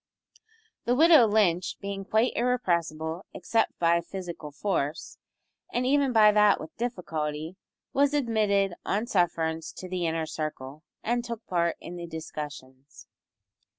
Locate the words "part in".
11.45-11.97